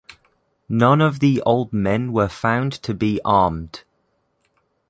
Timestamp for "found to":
2.27-2.95